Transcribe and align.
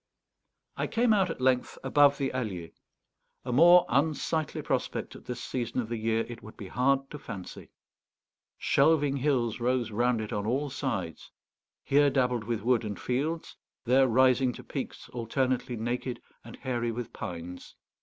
I 0.77 0.87
came 0.87 1.13
out 1.13 1.29
at 1.29 1.39
length 1.39 1.77
above 1.83 2.17
the 2.17 2.33
Allier. 2.33 2.71
A 3.45 3.51
more 3.53 3.85
unsightly 3.87 4.63
prospect 4.63 5.15
at 5.15 5.25
this 5.25 5.39
season 5.43 5.79
of 5.79 5.89
the 5.89 5.97
year 5.97 6.21
it 6.21 6.41
would 6.41 6.57
be 6.57 6.69
hard 6.69 7.11
to 7.11 7.19
fancy. 7.19 7.69
Shelving 8.57 9.17
hills 9.17 9.59
rose 9.59 9.91
round 9.91 10.19
it 10.19 10.33
on 10.33 10.47
all 10.47 10.71
sides, 10.71 11.29
here 11.83 12.09
dabbled 12.09 12.45
with 12.45 12.63
wood 12.63 12.83
and 12.83 12.99
fields, 12.99 13.57
there 13.85 14.07
rising 14.07 14.53
to 14.53 14.63
peaks 14.63 15.07
alternately 15.09 15.77
naked 15.77 16.19
and 16.43 16.55
hairy 16.55 16.91
with 16.91 17.13
pines. 17.13 17.75